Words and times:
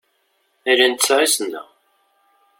Ala 0.69 0.85
netta 0.87 1.15
i 1.19 1.27
ssneɣ. 1.33 1.67